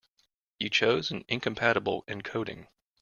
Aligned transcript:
You 0.57 0.71
chose 0.71 1.11
an 1.11 1.25
incompatible 1.27 2.03
encoding. 2.07 2.69